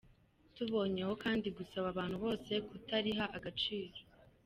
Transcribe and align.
Tuboneyeho 0.55 1.13
kandi 1.23 1.47
gusaba 1.57 1.87
abantu 1.93 2.15
bose 2.23 2.51
kutariha 2.67 3.25
agaciro. 3.37 3.97